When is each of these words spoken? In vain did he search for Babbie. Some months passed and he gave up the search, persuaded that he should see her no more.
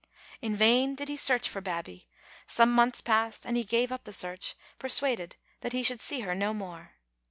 In 0.41 0.55
vain 0.55 0.95
did 0.95 1.09
he 1.09 1.15
search 1.15 1.47
for 1.47 1.61
Babbie. 1.61 2.09
Some 2.47 2.71
months 2.73 3.01
passed 3.01 3.45
and 3.45 3.55
he 3.55 3.63
gave 3.63 3.91
up 3.91 4.05
the 4.05 4.11
search, 4.11 4.55
persuaded 4.79 5.35
that 5.59 5.73
he 5.73 5.83
should 5.83 6.01
see 6.01 6.21
her 6.21 6.33
no 6.33 6.55
more. 6.55 6.93